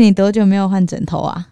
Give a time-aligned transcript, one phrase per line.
[0.00, 1.48] 哎，你多久没有换枕头啊？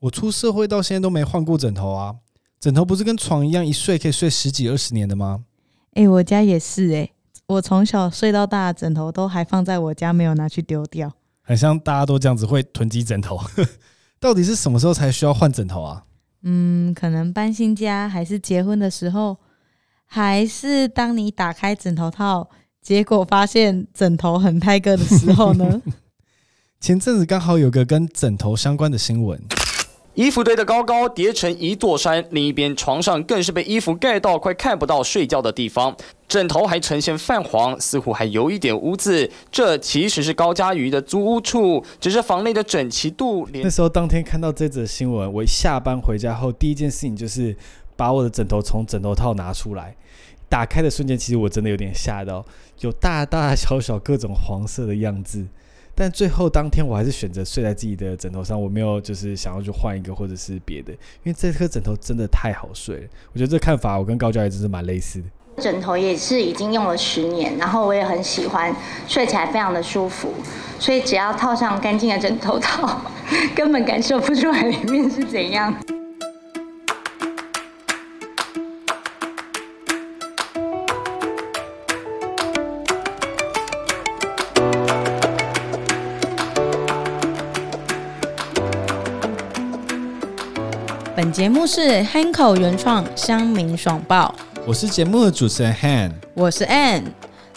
[0.00, 2.16] 我出社会到现在都没换过枕头啊。
[2.58, 5.44] 枕头不是跟床一样，一睡可以睡十几二十年的吗？
[5.92, 7.10] 哎，我家也是哎，
[7.46, 11.12] 我从小睡到大的枕头都还放在我家，没有拿去丢掉。
[11.42, 13.38] 很像大家都这样子会囤积枕头，
[14.18, 16.04] 到底是什么时候才需要换枕头啊？
[16.44, 19.36] 嗯，可能搬新家，还是结婚的时候，
[20.06, 22.48] 还是当你打开枕头套，
[22.80, 25.82] 结果发现枕头很泰个的时候呢？
[26.82, 29.40] 前阵子刚好有个跟枕头相关的新闻。
[30.14, 32.26] 衣服堆得高高，叠成一座山。
[32.32, 35.96] 另一边床上更是被衣服盖到，快看不到睡觉的地方。
[36.26, 39.30] 枕头还呈现泛黄，似乎还有一点污渍。
[39.52, 43.48] 这其实是高佳瑜的租屋处，只是房内的整齐度。
[43.52, 47.56] 那时候当天看到这则新闻，我下班回家后第一件事情就是
[47.94, 49.94] 把我的枕头从枕头套拿出来。
[50.48, 52.44] 打开的瞬间，其实我真的有点吓到，
[52.80, 55.46] 有大大小小各种黄色的样子。
[56.02, 60.90] 但最后当天我还是选择睡在自己的枕头上，我没有就是想要去换一个或者是别的，
[61.22, 63.08] 因为这颗枕头真的太好睡了。
[63.32, 65.62] 我觉得这看法我跟高教也真是蛮类似的。
[65.62, 68.74] 枕头也是已经用了十年，然后我也很喜欢，
[69.06, 70.34] 睡起来非常的舒服，
[70.80, 73.00] 所以只要套上干净的枕头套，
[73.54, 75.72] 根本感受不出来里面是怎样。
[91.32, 91.80] 本节目是
[92.12, 94.34] Hanko 原创乡民爽报，
[94.66, 97.04] 我是节目的主持人 Han，我是 Ann。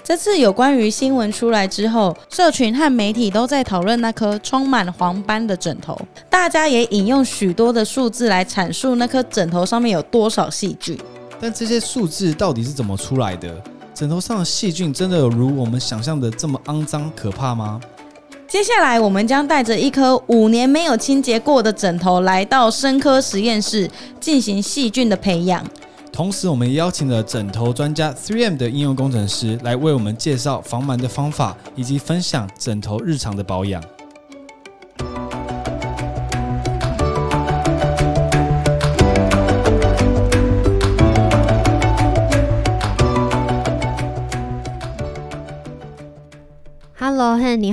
[0.01, 10.97] 这次有关于新闻出来之后，社群和媒体都在讨论那颗充满黄斑的枕头，大家也引用许多的数字来阐述那颗枕头上面有多少细菌。
[11.41, 13.61] 但这些数字到底是怎么出来的？
[13.93, 17.81] 枕头上的细菌真的有如我们想象的这么肮脏可怕吗？
[18.55, 25.61] 接下来，我们将带着一颗五年没有清洁过的枕头，来到生科实验室进行细菌的培养。
[26.09, 33.83] 同时，我们邀请了枕头专家 Three M 的应用工程师来为我们介绍防螨的方法，以及分享枕头日常的保养。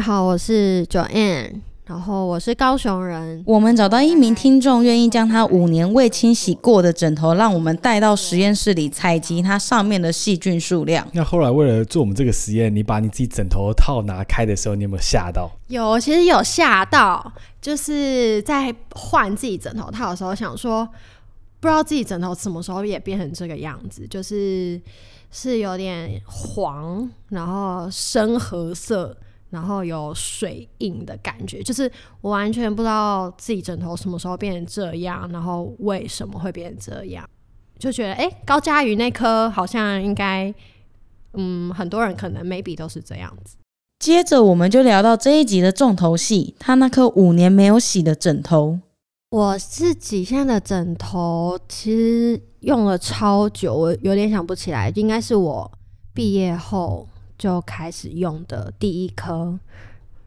[0.02, 3.40] 好，我是 Joanne，然后我是高雄人。
[3.46, 11.06] 我们找到一名听众，愿意将他五年未清洗过的枕头，让我们带到实验室里采集它上面的细菌数量。
[11.12, 15.48] 那后来为了做我们这个实验，你把你自己枕头套拿开的时候，你有没有吓到？
[15.68, 20.84] 有，其实有吓到，就是在换自己枕头套的时候，想说
[21.60, 24.80] 不知道自己枕头什么时候也变成这个样子，就是
[25.30, 29.16] 是有点黄，然后深褐色。
[29.52, 31.90] 然后有水印的感觉，就是
[32.22, 37.28] 我完全不知道自己枕头什么时候变成这样，然后为什么会变成这样，
[37.78, 40.52] 就觉得哎，高佳瑜那颗好像应该，
[41.34, 43.56] 嗯，很多人可能 maybe 都是这样子。
[43.98, 48.78] 接着我们就聊到这一集的重头戏，他那颗五年没有洗的枕头。
[49.30, 55.70] 我自己现在的枕头其实用了超久，我有点想不起来，应该是我
[56.14, 57.06] 毕业后。
[57.42, 59.58] 就开始用的第一颗，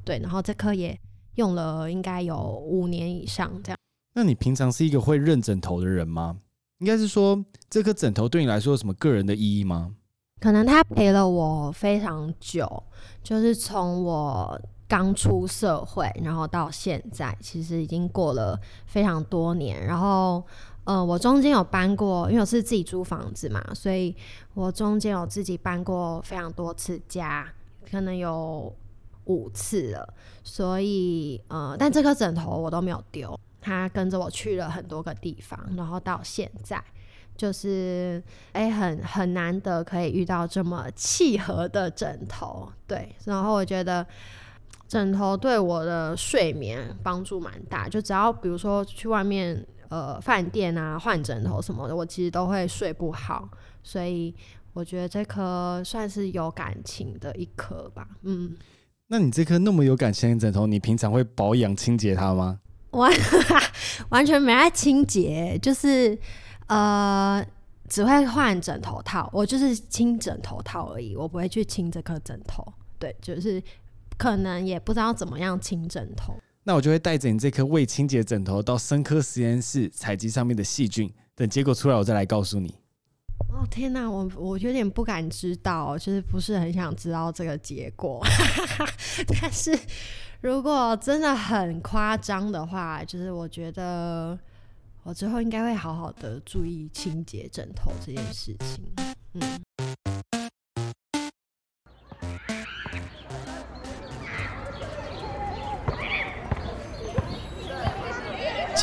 [0.03, 0.99] 对，然后这颗也
[1.35, 3.77] 用了应该有五年以上这样。
[4.15, 6.35] 那你平常是一个会认枕头的人吗？
[6.79, 9.95] 应该是说这颗枕头对你来说有什么个人的意义吗？
[10.41, 12.83] 可能它陪了我非常久，
[13.23, 20.43] 就是从我刚出社会，然后到现在，其实已经过了非常多年，然后。
[20.85, 24.15] 呃，我中间有搬过，因为我是自己租房子嘛，所以
[24.53, 27.51] 我中间有自己搬过非常多次家，
[27.89, 28.71] 可能有
[29.23, 30.13] 五次了。
[30.43, 36.79] 所以呃，但这颗枕头我都没有丢，它跟着我去了很多个地方，然后到现在
[37.35, 43.15] 就是哎，很很难得可以遇到这么契合的枕头，对。
[43.25, 44.05] 然后我觉得
[44.95, 49.65] 枕头对我的睡眠帮助蛮大，就只要比如说去外面。
[49.87, 53.47] 呃，饭店啊，换枕头什么的，我其实都会睡不好，
[53.83, 54.33] 所以
[54.73, 58.05] 我觉得这颗算是有感情的一颗吧。
[58.23, 58.57] 嗯，
[59.07, 62.59] 那你这颗那么有感情的枕头，你平常会保养清洁它吗？
[62.91, 63.13] 完
[64.09, 66.17] 完全没爱清洁，就是
[66.65, 67.45] 呃，
[67.87, 72.65] 只会换枕头套，我就是清枕头套而已，我不会去清这颗枕头。
[72.97, 73.61] 对，就是
[74.17, 76.35] 可能也不知道怎么样清枕头。
[76.63, 82.75] 那我就会带着你这颗未清洁枕头到生科实验室采集上面的细菌，等结果出来我再来告诉你。
[83.49, 88.25] 哦，哦天哪，我我有点不敢知道，就是不是很想知道这个结果。
[89.41, 89.77] 但是
[90.41, 94.37] 如果真的很夸张的话，就是我觉得
[95.03, 98.83] 我之后应该会好好的注意清洁枕头这件事情。
[99.33, 99.94] 嗯。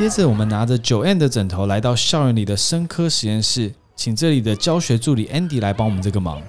[0.02, 6.42] 接着，我们拿着九 N 的枕头来到校园里的生科实验室，请这里的教学助理 Andy 来帮我们这个忙。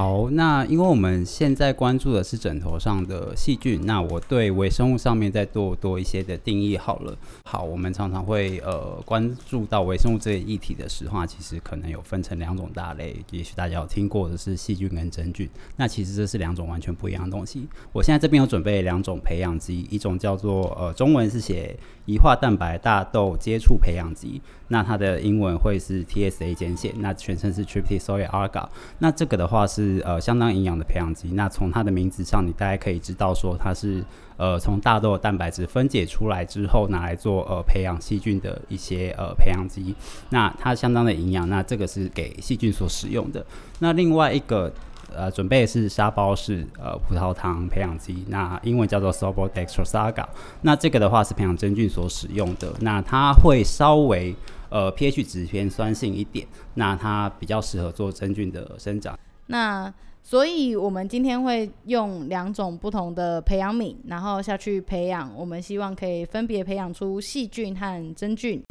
[0.00, 7.14] 好，那因为我们现在关注的是枕头上的细菌，那我对微生物上面再多多一些的定义好了。
[7.44, 15.46] 好，我们常常会呃关注到微生物这一议题的时候，其实可能有分成两种大类，也许大家有听过的是细菌跟真菌。
[15.76, 17.66] 那其实这是两种完全不一样的东西。
[17.92, 21.78] 我现在这边有准备两种培养基，一种叫做呃中文是写
[22.10, 28.66] 移化蛋白大豆接触培养基，那它的英文会是 TSA 简写，那全称是 Tryptosoy agar。
[28.98, 31.28] 那这个的话是呃相当营养的培养基。
[31.34, 34.04] 那从它的名字上，你大概可以知道说它是
[34.36, 39.94] 呃从大豆蛋白质分解出来之后拿来做呃培养细菌的一些呃培养基。
[40.30, 43.46] 那它相当的营养，那这个是给细菌所使用的。
[43.78, 44.72] 那另外一个
[45.14, 50.26] 呃准备的是沙包式呃葡萄糖培养基，那英文叫做 Sorbol Dextrose Agar。
[50.62, 52.72] 那这个的话是培养真菌所使用的。
[52.80, 54.34] 那它会稍微
[54.68, 59.18] 呃 pH 值偏酸性一点，那它比较适合做真菌的生长。
[59.46, 59.92] 那
[60.22, 65.32] 所以，我们今天会用两种不同的培养皿，然后下去培养。
[65.34, 68.62] 我们希望可以分别培养出细菌和真菌。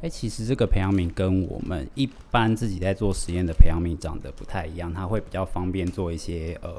[0.00, 6.72] 哎，其实这个培养皿跟我们一般自己在做实验的培养皿长得不太一样，它会比较方便做一些呃，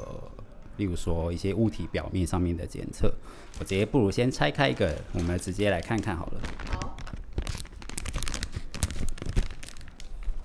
[0.78, 3.12] 例如说一些物体表面上面的检测。
[3.58, 6.40] 我直接不如先拆开一个，我们直接来看看好了。
[6.70, 6.96] 好。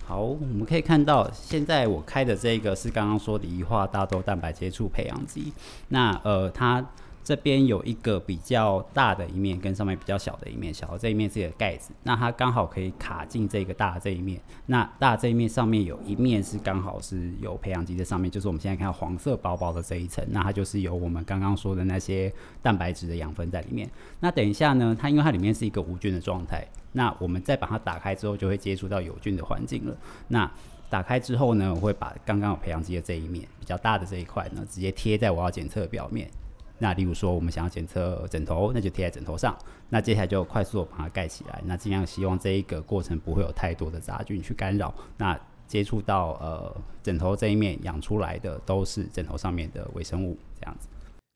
[0.08, 5.52] 好，我们可以看到，现在我开的这个是刚刚说的移化大豆蛋白接触培养基。
[5.88, 6.86] 那呃，它
[7.26, 14.40] 这边有一个比较大的一面，跟上面比较小的一面，小的这一面是一个盖子，那它刚好可以卡进这个大的这一面。
[14.68, 22.32] 那大这一面上面有一面是刚好是有培养基在上面，就是我们现在看到黄色薄薄的这一层，那它就是有我们刚刚说的那些
[22.62, 23.90] 蛋白质的养分在里面。
[24.20, 26.64] 那等一下呢，它因为它里面是一个无菌的状态。
[26.92, 29.98] 那我们再把它打开之后，就会接触到有菌的环境了。
[30.28, 30.50] 那
[30.92, 36.30] 打开之后呢，我会把刚刚有培养基的这一面比较大的这一块呢，直接贴在我要检测的表面。
[36.78, 39.58] 那例如说，我们想要检测枕头，那就贴在枕头上。
[39.90, 41.62] 那接下来就快速的把它盖起来。
[41.66, 44.94] 那尽量希望这一个过程不会有太多的杂菌去干扰。
[45.18, 50.88] 那接触到呃枕头这一面养出来的都是枕头上面的微生物，这样子。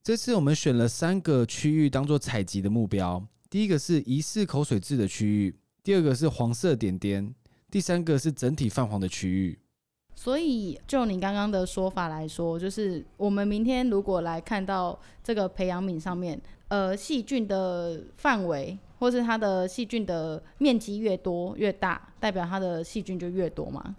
[0.03, 3.25] 这次我们选了三个区域当做采集的目标。
[3.50, 7.33] 第一个是疑似口水渍的区域，第二个是黄色点点，
[7.71, 9.57] 第三个是整体泛黄的区域。
[10.19, 16.38] 所以，就你刚刚的说法来说，就是我们明天如果来看到这个培养皿上面，
[16.68, 23.95] 呃，细菌的范围或是它的细菌的面积越多越大，代表它的细菌就越多嘛？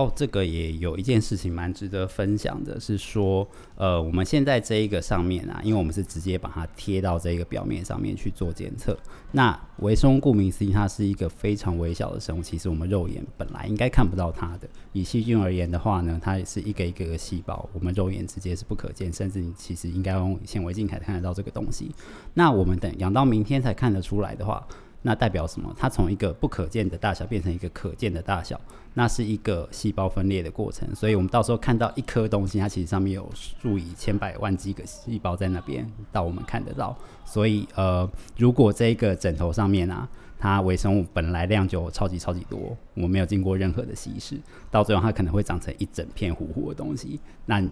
[0.00, 8.98] 哦，这个也有一件事情蛮值得分享的，是说，呃，我们现在这一个上面啊，因为我们是直接把它贴到这个表面上面去做检测。
[9.32, 14.66] 那微生物顾名思义，它是一个非常微小的生物，其实我们肉眼本来应该看不到它的。
[14.94, 21.94] 以细菌而言的话呢，它也是一个一个的细胞，我们肉眼直接是不可见，甚至你其实应该用显微镜才看得到这个东西。
[22.32, 24.66] 那我们等养到明天才看得出来的话。
[25.02, 25.74] 那代表什么？
[25.78, 28.60] 它从一个不可见的大小变成一个可见的大小，
[28.92, 30.94] 那是一个细胞分裂的过程。
[30.94, 36.94] 所以，我们到时候看到一颗东西，它其实上面有数以千百万几个细胞在那边，到我们看得到。
[37.24, 40.06] 所以，呃，如果这个枕头上面啊，
[40.38, 44.38] 它微生物本来量就超级超级多，我没有经过任何的稀释，
[44.70, 47.18] 到最后它可能会长成一整片糊糊的东西。
[47.46, 47.62] 那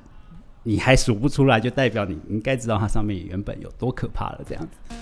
[0.63, 4.41] 你还数不出来，就代表你应该知道它上面原本有多可怕了。
[4.49, 4.95] 这样子。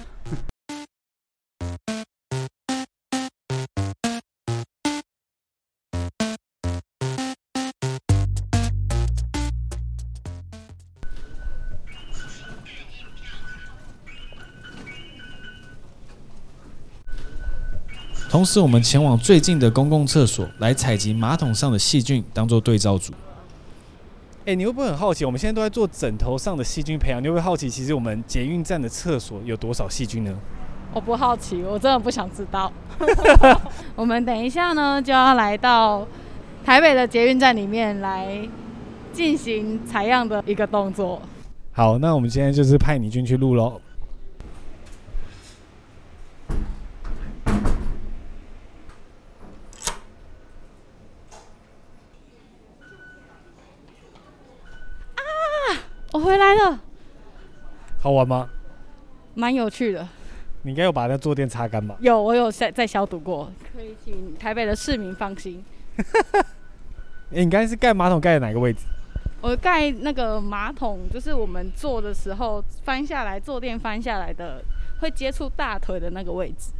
[18.36, 23.10] 同时，我们前往最近的公共厕所来采集马桶上的细菌，当做对照组。
[24.44, 25.24] 哎，你会不会很好奇？
[25.24, 30.34] 我们现在都在做枕头上的细菌培养，你会不会好奇，其实我们捷运站的厕所有多少细菌呢？
[30.92, 32.70] 我不好奇，我真的不想知道。
[33.96, 36.06] 我们等一下呢，就要来到
[36.62, 38.46] 台北的捷运站里面来
[39.14, 41.22] 进行采样的一个动作。
[41.72, 43.80] 好，那我们今天就是派你进去录喽。
[56.12, 56.80] 回来了，
[58.06, 58.48] 好玩吗？
[59.34, 60.08] 蛮有趣的。
[60.62, 61.96] 你应该有把那坐垫擦干吧？
[61.98, 65.64] 有，我有在在消毒过，可以请台北的市民放心。
[65.96, 66.04] 哎、
[67.42, 68.82] 你刚才是盖马桶盖的哪个位置？
[69.40, 74.62] 我盖那个马桶，就是我们坐的时候翻下来，坐垫翻下来的，
[75.00, 76.70] 会接触大腿的那个位置。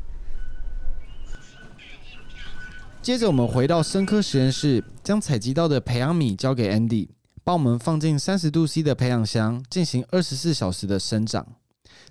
[3.02, 7.08] 接着我们回到生科实验室，将采集到的培养皿交给 Andy，
[7.46, 11.46] 帮我们放进三十度 C 的培养箱，进行二十四小时的生长。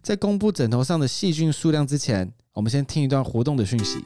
[0.02, 4.02] 在公布枕头上的细菌数量之前，我们先听一段活动的讯息。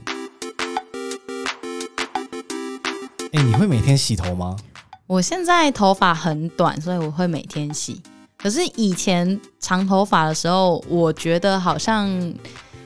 [3.32, 4.58] 哎、你会每天洗头吗？
[5.06, 8.02] 我现在头发很短，所以我会每天洗。
[8.36, 12.10] 可是以前长头发的时候，我觉得好像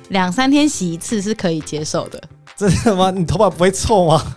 [0.10, 2.22] 两三天洗一次是可以接受的。
[2.58, 3.10] 真的吗？
[3.10, 4.36] 你头发不会臭吗？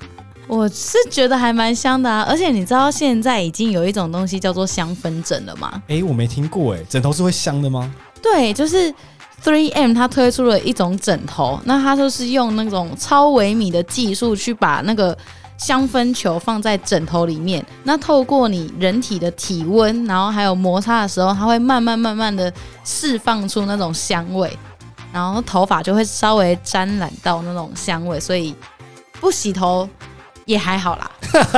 [0.48, 5.82] 我是觉得还蛮香的啊，而且你知道现在已经有一种东西叫做香氛枕了吗？
[5.88, 7.92] 哎、我没听过哎，枕头是会香的吗？
[8.22, 8.94] 对，就是
[9.42, 15.16] Three M 它推出了一种枕头，那它就是用那种超微米的技术去把那个
[15.58, 22.52] 香氛球放在枕头里面，那透过你人体的体温，然后还有摩擦的时候，它会慢慢慢慢的
[22.84, 24.56] 释放出那种香味，
[25.12, 28.54] 然后头发就会稍微沾染到那种香味，所以
[29.20, 29.88] 不洗头
[30.46, 31.10] 也还好啦。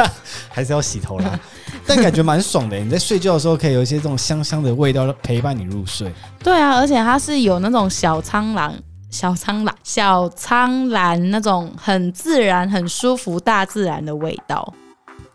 [0.50, 1.38] 还是要洗头啦？
[1.86, 2.76] 但感觉蛮爽的。
[2.78, 6.12] 你在睡觉的时候可以有一些这种香香的味道陪伴你入睡。
[6.42, 8.74] 对啊，而且它是有那种小苍兰、
[9.10, 14.74] 小苍兰、小苍兰那种很自然、很舒服、大自然的味道。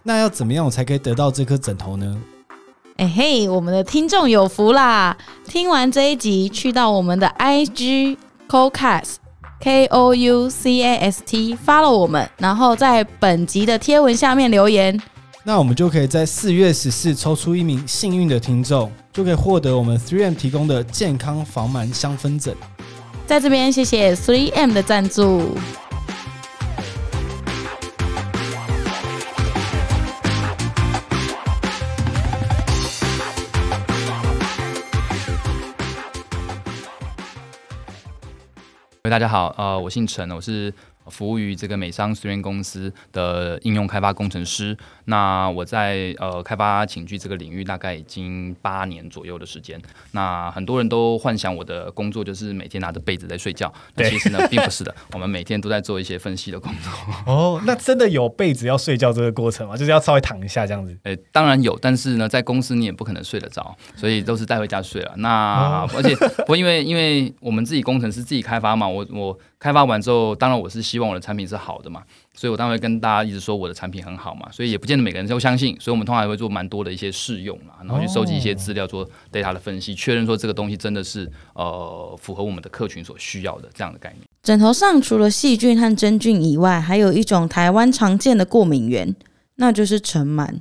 [0.03, 2.17] 那要怎么样我才可以得到这颗枕头呢？
[2.97, 5.17] 哎嘿，我们的听众有福啦！
[5.47, 8.17] 听完这一集，去到我们的 IG
[8.47, 9.15] Cocast
[9.63, 15.01] K O U C A S T follow 我们，然后在本集的贴文下面留言。
[15.45, 22.53] 那我们就可以在四月十四抽出一名幸运的听众，就可以获得我们 Three M 提供的健康防螨香氛枕。
[23.25, 25.51] 在这边谢谢 Three M 的赞助。
[39.13, 40.73] 大家好，呃，我姓陈，我是
[41.07, 44.77] 服务于这个美商实验公司的应用开发工程师。
[45.05, 49.81] 那我在呃开发寝具这个领域大概已经八年左右的时间。
[50.11, 56.91] 那很多人都幻想我的工作就是每天拿着被子在睡觉，但其实呢并不是的， 我们每天都在做一些分析的工作。
[57.25, 59.75] 哦，那真的有被子要睡觉这个过程吗？
[59.75, 60.97] 就是要稍微躺一下这样子。
[61.03, 65.13] 诶，当然有，但是呢，在公司你也不可能睡得着，所以都是带回家睡了。
[65.17, 72.03] 那、哦而且 不过因为因为我们自己工程师自己开发嘛，我我开发完之后，当然我是希望我的产品是好的嘛，
[72.35, 84.21] 所以我当然会跟大家一直说我的产品很好嘛，所以也不见得每个人都相信，所以我们通常也会做蛮多的一些试用啦，然后去收集一些资料，做 data 的分析，确认说这个东西真的是呃符合我们的客群所需要的这样的概念。
[84.43, 89.15] 枕头上除了细菌和真菌以外，还有一种台湾常见的过敏源，
[89.55, 90.59] 那就是尘螨。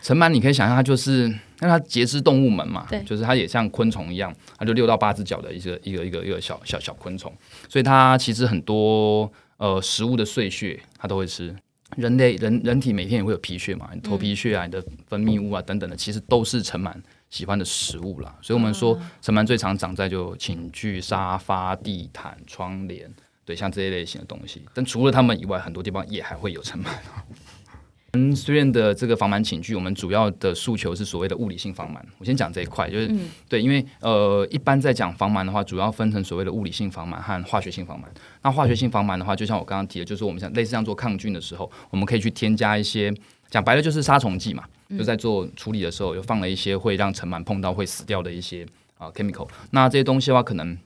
[0.00, 7.32] 尘螨你可以想象它就是，因为它节肢动物门嘛，对就是它也像昆虫一样，它就六到八只脚的一个一个一个一个小小小昆虫，
[7.68, 11.54] 所以它其实很多呃食物的碎屑它都会吃。
[11.96, 16.92] 人类人人体每天也会有皮屑嘛，你头皮屑啊、你的分泌物啊等等的，其实都是尘螨
[17.30, 18.36] 喜欢的食物啦。
[18.42, 23.08] 所以我们说尘螨最常长在就寝具、沙发、地毯、窗帘，
[23.44, 24.62] 对，像这些类型的东西。
[24.74, 26.88] 但除了它们以外，很多地方也还会有尘螨。
[28.16, 31.98] 嗯，虽然的这个防螨寝具，我们主要的诉求是所谓的物理性防螨。
[32.18, 38.04] 我先讲这一块，就是、嗯对，因为呃，一般在讲防螨的话，主要分成所谓的物理性防螨和化学性防螨。
[38.42, 43.12] 那化学性防螨的话，就像我刚刚提的，就是我们像类似像做抗菌的时候，我们可以去添加一些，
[43.50, 44.64] 讲白了就是杀虫剂嘛，
[44.96, 48.66] 就在做处理的时候，又放了一些会让尘螨碰到会死掉的一些
[48.98, 49.48] 啊、chemical。
[49.70, 50.76] 那这些东西的话，可能。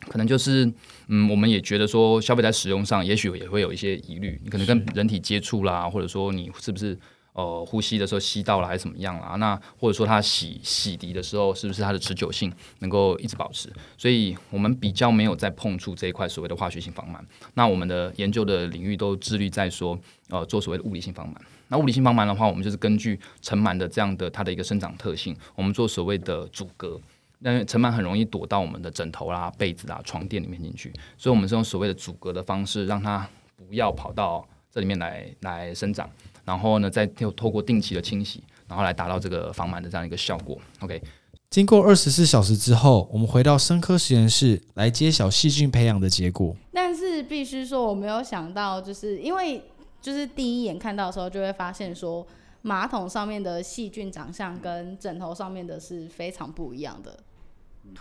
[0.00, 0.70] 可能就是，
[1.08, 4.40] 嗯，我们也觉得说，消费在使用上，也许也会有一些疑虑。
[4.44, 6.98] 你可能跟人体接触啦，或者说你是不是
[7.32, 9.36] 呃呼吸的时候吸到了，还是怎么样啦？
[9.36, 13.72] 那或者说它洗洗涤的时候，是不是它的持久性能够一直保持？
[13.96, 17.18] 所以我们比较没有在碰触这一块所谓的化学性防螨。
[17.54, 19.98] 那我们的研究的领域都致力在说，
[20.28, 21.36] 呃，做所谓的物理性防螨。
[21.68, 27.00] 那物理性防螨的话，我们就是根据尘螨的这样的它的一个生长特性，我们做所谓的阻隔。
[27.46, 36.08] 那尘螨很容易躲到我们的枕头啦、被子啦、床垫里面进去，所以我们是用所谓的阻隔的方式，让它不要跑到这里面来来生长，
[36.46, 40.58] 然后呢，再透透过定期的清洗，然后来达到这个防螨的这样一个效果。
[40.80, 41.02] OK，
[41.50, 46.56] 经过二十四小时之后，我们回到生科实验室来揭晓细菌培养的结果。
[46.72, 49.62] 但是必须说，我没有想到，就是因为
[50.00, 52.26] 就是第一眼看到的时候，就会发现说，
[52.62, 57.14] 马桶上面的细菌长相跟枕头上面的是非常不一样的。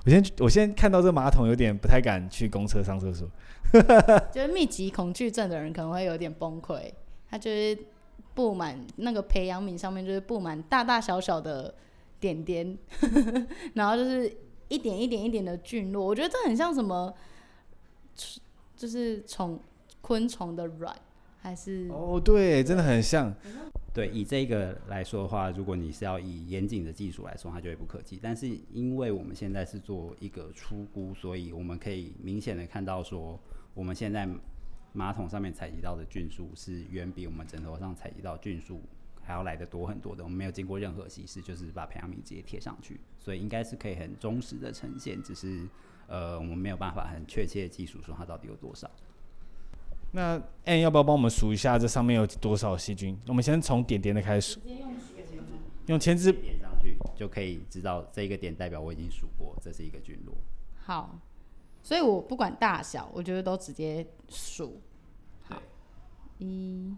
[0.05, 3.27] 我先我先看到这个马桶有点不太敢去公车上厕所。
[4.31, 6.91] 就是密集恐惧症的人可能会有点崩溃，
[7.29, 7.77] 他就是
[8.33, 11.73] 布满那个培养皿上面就是布满大大小小的
[12.19, 12.77] 点点，
[13.73, 14.31] 然后就是
[14.67, 16.05] 一点一点一点的菌落。
[16.05, 17.13] 我觉得这很像什么，
[18.75, 19.59] 就是虫
[20.01, 20.95] 昆虫的卵，
[21.41, 23.33] 还是哦，对，真的很像。
[23.93, 28.17] 对，以这个来说的话，如果你是要以严谨的技术来说，它就会不可及。
[28.19, 33.39] 但是因为我们现在是做一个初估，所以我们可以明显的看到说，
[33.75, 34.27] 我们现在
[34.93, 38.81] 马桶上面采集到的菌数是远比我们枕头上采集到菌数
[39.21, 40.23] 还要来的多很多的。
[40.23, 45.21] 我们没有经过任何稀释，就是把培养皿直接贴上去，所以应该是可以很忠实的呈现。
[45.21, 45.67] 只是
[46.07, 48.89] 呃，我们没有办法很确切的技术说它到底有多少。
[50.15, 53.17] 那 N 要不要帮我们数一下这上面有多少细菌？
[53.27, 54.61] 我们先从点点的开始数。
[55.87, 60.33] 用签字点上去就可以知道这一个点代表我已经数过，这是一个菌落。
[60.85, 61.19] 好，
[61.81, 64.79] 所以我不管大小，我觉得都直接数。
[65.41, 65.59] 好，
[66.37, 66.95] 一、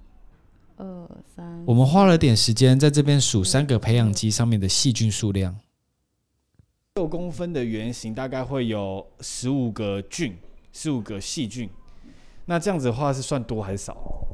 [0.76, 1.64] 二、三。
[1.66, 5.58] 我们花了点时间在这边数三个培养基上面的细菌数量。
[6.96, 10.38] 六公分的圆形大概会有十五个菌，
[10.74, 11.70] 十五个细菌。
[12.46, 14.28] 那这样子的话是算多还是少？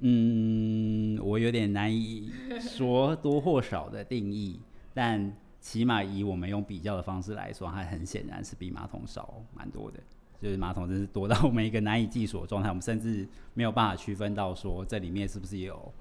[0.00, 4.60] 嗯，我有点难以说多或少的定义，
[4.94, 9.98] 但起码以我们用比较的方式来说，它很显然是比马桶少蛮多的。
[10.40, 15.92] 就是马桶真是多到我们一个难以计数的状态，我们甚至没有办法区分到说这里面是不是有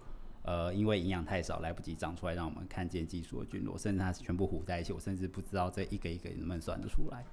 [0.43, 7.25] 呃因为营养太少来不及长出来让我们看见技术的菌落，甚至它是全部糊在一起，我甚至不知道这一个一个能不能算得出来。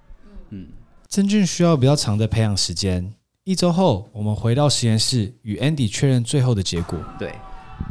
[0.48, 0.68] 嗯，
[1.08, 3.12] 真菌需要比较长的培养时间。
[3.44, 6.98] 一周后，我们回到实验室与 Andy 确认最后的结果。
[7.18, 7.30] 对，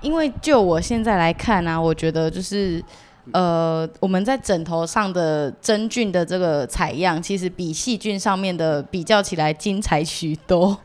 [0.01, 2.83] 因为就我现在来看呢，我觉得就是
[3.33, 10.75] 呃，我们在枕头上的真菌的这个采样，其实比细菌上面的比较起来精彩许多。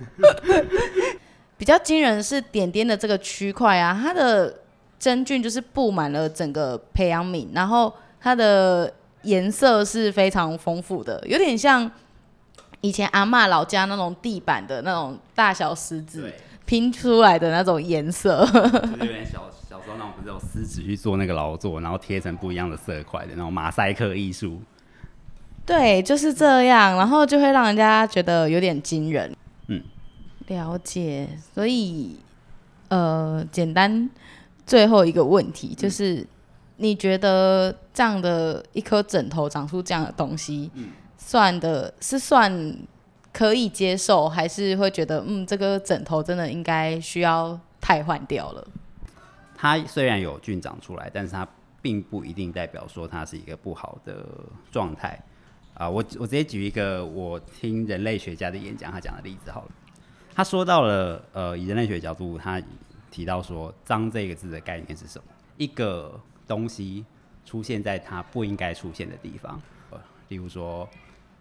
[1.56, 4.54] 比较惊人是点点的这个区块啊，它的
[4.98, 11.90] 真菌就是布满了整个培养皿，然后它的颜色是非常丰富的，有点像。
[12.80, 16.32] 以前阿妈老家那种地板的那种大小石子
[16.64, 18.46] 拼出来的那种颜色，
[19.00, 24.60] 有点小小时候那种不是用石子去做那个劳作，然后贴成不一样的色块的那种马赛克艺术。
[25.66, 29.34] 对，就是这样，然后就会让人家觉得有点惊人。
[29.66, 29.82] 嗯，
[30.46, 31.28] 了解。
[31.54, 32.16] 所以，
[32.88, 34.08] 呃，简单
[34.66, 36.26] 最后一个问题就是，
[36.76, 40.70] 你觉得这样的一颗枕头长出这样的东西？
[40.74, 40.88] 嗯。
[41.18, 42.78] 算的是算
[43.32, 48.66] 可以接受，还是会觉得嗯，这个枕头真的应该需要汰换掉了？
[49.54, 51.46] 它虽然有菌长出来，但是它
[51.82, 54.24] 并不一定代表说它是一个不好的
[54.70, 55.20] 状态
[55.74, 55.90] 啊。
[55.90, 59.70] 我我直接举一个我听人类学家的演讲，他讲的例子好了。
[60.34, 62.62] 他说到了呃，以人类学角度，他
[63.10, 65.24] 提到说“脏”这个字的概念是什么？
[65.56, 67.04] 一个东西
[67.44, 70.88] 出现在它不应该出现的地方，呃，例如说。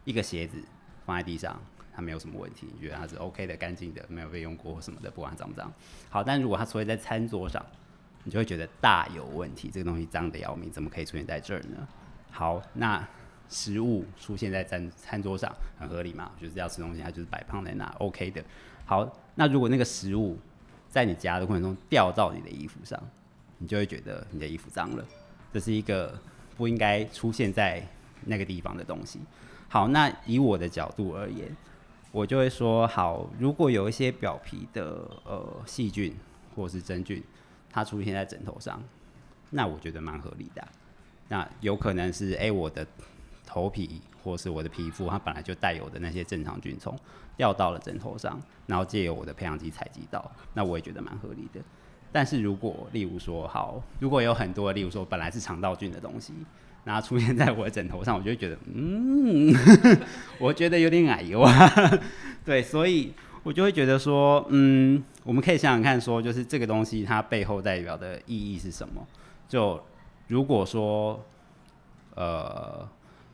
[0.08, 0.58] 一个鞋子
[1.06, 1.62] 放在地上，
[1.94, 5.70] 它没有什么问题，你觉得它是 OK 的、干净的，没有被用过或什么的，不管它脏不脏。
[6.10, 7.64] 好，但如果它出现在餐桌上，
[8.24, 11.86] 你就会觉得大有问题，这个东西脏的要命，怎么可以出现在这儿呢？
[12.32, 13.06] 好，那
[13.50, 16.32] 食物出现在餐餐桌上很合理嘛？
[16.42, 18.42] 就是要吃东西，它就是摆放在那，OK 的。
[18.86, 20.40] 好，那如果那个食物
[20.88, 22.98] 在你夹的过程中掉到你的衣服上，
[23.58, 25.06] 你就会觉得你的衣服脏了，
[25.52, 26.18] 这是一个
[26.56, 27.86] 不应该出现在
[28.24, 29.20] 那个地方的东西。
[29.70, 31.54] 好，那以我的角度而言，
[32.12, 36.16] 我就会说，好，如果有一些表皮的呃细菌
[36.56, 37.22] 或是真菌，
[37.70, 38.82] 它出现在枕头上，
[39.50, 40.66] 那我觉得蛮合理的。
[41.28, 42.88] 那有可能是，哎，我的
[43.46, 46.98] 头皮或是我的皮肤，它本来就带有的那些正常菌虫
[47.36, 51.60] 掉到了枕头上，然后借由我的培养基采集到，那我也觉得蛮合理的。
[52.10, 56.34] 但是如果例如说，好，如果有很多，例如说本来是肠道菌的东西。
[56.88, 59.54] 然后出现在我的枕头上，我就会觉得，嗯，
[60.40, 61.54] 我觉得有点矮油啊。
[62.46, 63.12] 对，所以
[63.44, 69.06] 我就会觉得说，嗯，我们可以想想看，说就是这个东西它背后代表的意义是什么？
[69.50, 69.78] 就
[70.28, 71.22] 如果说，
[72.16, 72.88] 呃，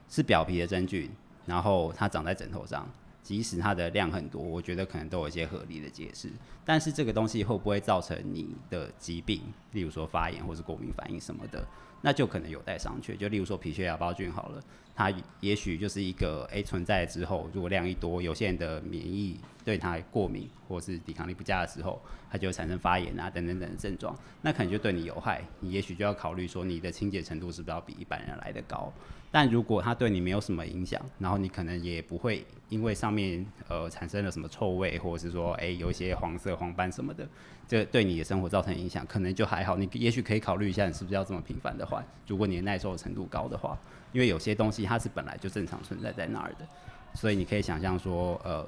[0.09, 1.07] 是表皮的真菌，
[1.45, 2.89] 然后它长在枕头上，
[3.21, 6.27] 即使它的量很多，我觉得可能都有一些合理的解释。
[6.65, 9.41] 但是这个东西会不会造成你的疾病，
[9.73, 11.63] 例如说发炎或是过敏反应什么的？
[12.05, 13.15] 那就可能有待商榷。
[13.15, 14.61] 就例如说皮屑芽孢菌好了，
[14.93, 28.91] 它也许就是一个诶存在之后，如果量一多，有些人的免疫对它过敏或是抵抗力不佳的时候，它就产生发炎啊等等等的症状，那可能就对你有害，你也许就要考虑说你的清洁程度是不是要比一般人来的高。
[29.33, 37.27] 但如果它对你没有什么影响，然后你可能也不会因为上面呃产生了什么臭味，或者是说哎、有一些黄色黄斑什么的，
[37.67, 39.75] 这对你的生活造成影响，可能就还好。
[39.75, 42.05] 你也许可以考虑一下，你是不是要这么频繁的换？
[42.27, 43.75] 如果你的耐受程度高的话，
[44.11, 46.67] 因为有些东西它是本来就正常存在在那儿的，
[47.15, 48.63] 所以你可以想象说，呃，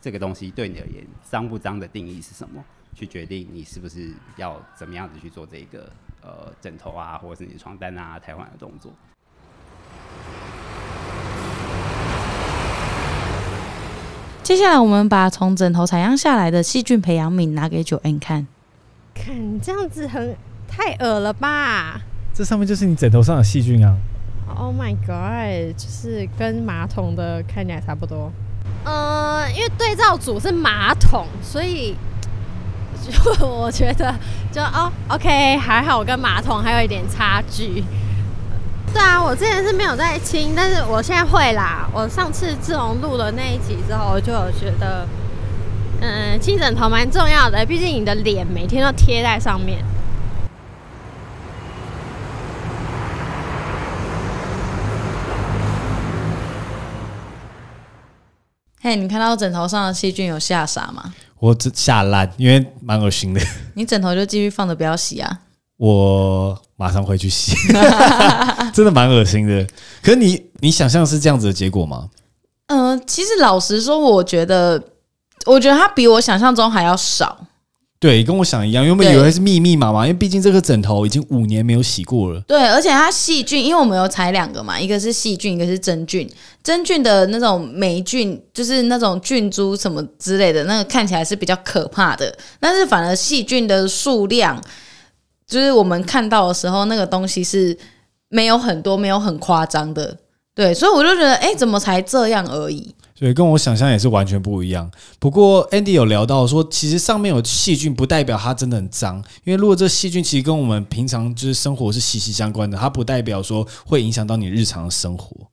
[0.00, 2.64] 这个东西对你而言脏不脏的定义是什么，
[2.94, 5.90] 去决定你是不是要怎么样子去做这个
[6.22, 8.92] 呃枕头啊，或者是你的床单啊汰换的动作。
[14.42, 18.46] 接下来我们把从枕头采样下来的细菌培养皿拿给九 N 看，
[19.12, 20.36] 看这样子很
[20.68, 22.00] 太恶了吧
[22.32, 23.96] 这上面就是你枕头上的细菌啊。
[24.56, 28.30] ！Oh my god，就是跟马桶的看起来差不多。
[28.84, 31.96] 呃，因为对照组是马桶，所以
[33.02, 33.10] 就
[33.44, 34.14] 我觉得
[34.52, 37.82] 就哦，OK，还好，我跟马桶还有一点差距。
[38.96, 41.86] 对啊，我之前是没有在清，但是我现在会啦。
[41.92, 45.06] 我上次自从录了那一集之后，我就有觉得，
[46.00, 49.84] 嗯，清枕头蛮重要的，毕竟你的脸每天都贴在上面。
[58.80, 61.12] 嘿，你看到枕头上的细菌有吓傻吗？
[61.38, 63.42] 我只吓烂，因为蛮恶心的。
[63.74, 65.40] 你枕头就继续放着不要洗啊。
[65.76, 67.54] 我马上回去洗，
[68.72, 69.66] 真的蛮恶心的。
[70.02, 72.08] 可是你你想象是这样子的结果吗？
[72.68, 74.82] 嗯、其实老实说，我觉得，
[75.44, 77.46] 我觉得它比我想象中还要少。
[77.98, 82.40] 对，跟我想一样，原本对以为是密密麻麻，因为毕竟这个枕头已经五年没有洗过了。
[82.40, 86.28] 对，而且它细菌，因为我们有采两个嘛，一个是细菌，一个是真菌。
[86.62, 92.36] 真菌的那种霉菌，就是那种菌株什么之类的，那个看起来是比较可怕的。
[92.60, 94.62] 但是反而细菌的数量，
[95.46, 97.76] 就是我们看到的时候，那个东西是
[98.28, 100.18] 没有很多，没有很夸张的。
[100.54, 102.94] 对，所以我就觉得，哎，怎么才这样而已？
[103.14, 104.90] 所以跟我想象也是完全不一样。
[105.18, 115.48] 不过 Andy 有聊到说，其实上面有细菌不代表它真的很脏，因为如果这细菌其实跟我们平常就是生活是息息相关的，它不代表说会影响到你日常的生活。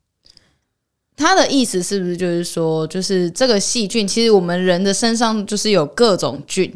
[1.15, 6.73] 他的意思是不是就是说，就是这个细菌，其实我们人的身上就是有各种菌，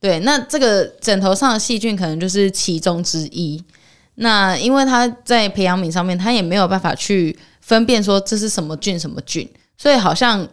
[0.00, 3.62] 对，那这个枕头上的细菌可能就是其中之一。
[4.16, 10.46] 那因为它在培养皿上面，它也没有办法去分辨说这是什么菌什么菌，所以好像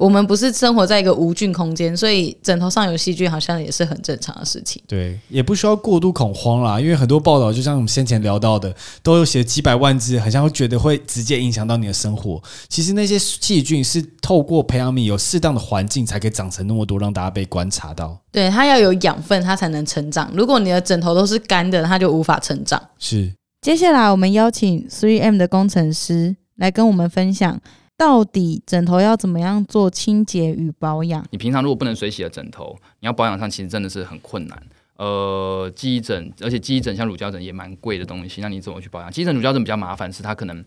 [0.00, 4.82] 我们不是生活在一个无菌空间，所以枕头上有细菌好像也是很正常的事情。
[4.88, 12.42] 对，也不需要过度恐慌啦，因为很多报道，就像我们先前聊到的，都有写几百万字，好像会觉得会直接影响到你的生活。
[12.66, 18.18] 其实那些细菌是透过培养皿有适当的环境，才可以长成那么多，让大家被观察到。
[18.32, 20.30] 对，它要有养分，它才能成长。
[20.32, 22.82] 如果你的枕头都是干的，它就无法成长。
[22.98, 27.60] 是，接下来我们邀请 Three M 的工程师来跟我们分享，
[28.00, 31.22] 到底枕头要怎么样做清洁与保养。
[31.32, 34.58] 你平常如果不能水洗的枕头，你要保养上其实真的是很困难。
[34.96, 39.12] 呃，记忆枕，而且记忆枕像乳胶枕也蛮贵的东西，那你怎么去保养？
[39.12, 40.64] 记忆枕、乳胶枕比较麻烦，是它可能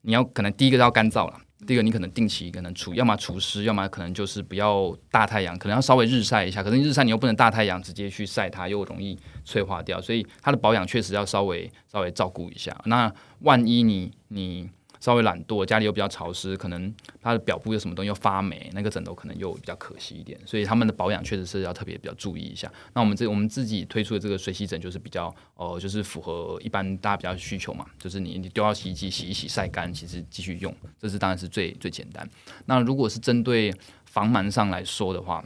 [0.00, 1.36] 你要可能第一个要干燥了，
[1.68, 6.64] 第一个你可能定期可能除，要么除湿，要么可能就是不要大太阳，可能要稍微日晒一下。
[6.64, 12.76] 可是你日晒你又不能大太阳直接去晒它，又容易脆化掉，所以它的保养确实要稍微稍微照顾一下。
[12.86, 14.68] 那万一你你
[15.00, 22.70] 稍微懒惰，家里又比较潮湿，可能它的表布有什么东西又发霉，那个枕头可能又比较可惜一点，所以他们的保养确实是要特别比较注意一下。
[22.92, 32.28] 那我们这我们自己推出的这个水洗枕就是比较呃，就是符合一般大家比较需求嘛，就是你你丢到洗衣机洗一洗晒干，其实继续用，这是当然是最最简单。
[32.66, 35.42] 那如果是针对防螨上来说的话，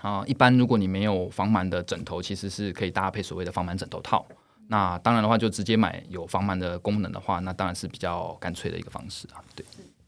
[0.00, 4.26] 啊，一般如果你没有防螨的枕头，其实是可以搭配所谓的防螨枕头套。
[4.70, 9.42] 那当然的话，就直接买有防螨的功能的话，那当然是比较干脆的一个方式啊。
[9.56, 9.66] 对，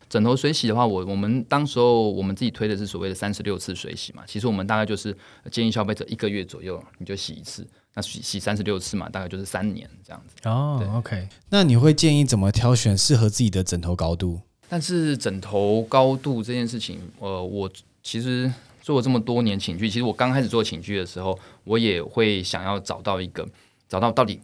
[0.08, 4.22] 枕头水洗的话，我我们当时候我们自己推的是所谓的三十六次水洗嘛。
[4.24, 5.16] 其实我们大概就是
[5.50, 10.48] 建议消费者一个月左右你就洗一次，那洗洗三十六次嘛，大概就是三年这样子。
[10.48, 11.28] 哦对，OK。
[11.50, 14.40] 那你会建议怎么挑选适合自己的枕头高度？
[14.68, 17.68] 但是枕头高度这件事情，呃，我
[18.02, 23.46] 其实做了这么多年寝具，其实我刚开始做寝具的时候，我也会想要找到一个，
[23.88, 24.40] 找到到底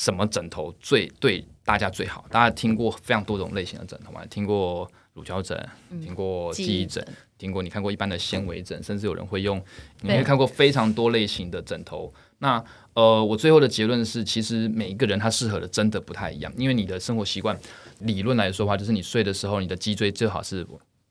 [0.00, 2.24] 什么枕头最对大家最好。
[2.30, 4.24] 大家听过非常多种类型的枕头嘛？
[4.30, 5.68] 听过乳胶枕，
[6.02, 9.62] 听过记忆枕，听过你看过一般的纤维枕，甚至有人会用，
[10.00, 12.10] 你会看过非常多类型的枕头。
[12.38, 17.54] 那呃，我最后的结论是，其实每一个人他适合的真的不太一样，因为你的生活习惯，
[17.98, 20.66] 理论来说的话，就是你睡的时候，你的脊椎最好是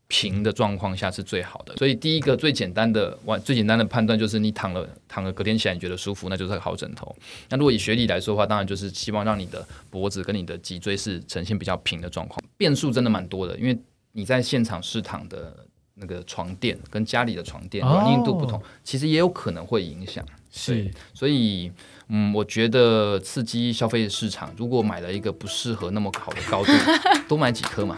[0.09, 1.73] 平的状况下是最好的。
[1.77, 7.15] 所以第一个最简单的完最简单的判断就是你躺了躺了隔天起来你觉得舒服，那就是个好枕头。
[7.49, 12.43] 那如果以学理来说的话，当然就是希望让你的脖子跟你的脊椎是呈现比较平的状况。
[12.57, 13.79] 变数真的蛮多的，因为
[14.11, 20.25] 你在现场试躺的那个床垫跟家里的床垫哦软硬度不同，其实也有可能会影响。
[20.51, 21.71] 是所以，
[22.07, 26.71] 嗯，我觉得刺激消费市场，如果买了一个不适合那么好的高度，
[27.29, 27.95] 多买几颗嘛。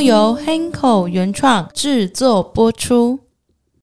[0.00, 3.20] 由 Hanco 原创制作播出。